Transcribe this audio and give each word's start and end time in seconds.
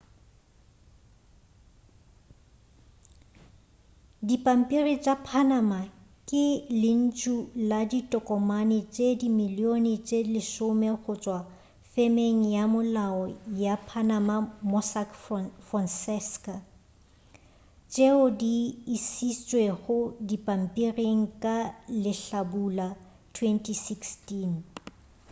dipampiri 4.27 4.95
tša 5.03 5.15
panama 5.27 5.79
ke 6.29 6.43
lentšu 6.81 7.35
la 7.69 7.79
ditokomane 7.91 8.79
tše 8.93 9.07
dimilione 9.21 9.93
tše 10.07 10.19
lesome 10.33 10.89
go 11.03 11.13
tšwa 11.23 11.39
femeng 11.93 12.39
ya 12.55 12.63
molao 12.73 13.19
ya 13.63 13.75
panama 13.89 14.35
mossack 14.71 15.09
fonseca 15.67 16.55
tšeo 17.91 18.23
di 18.41 18.55
išitšwego 18.95 19.97
dipampiring 20.27 21.21
ka 21.43 21.57
lehlabula 22.03 22.87
2016 23.35 24.87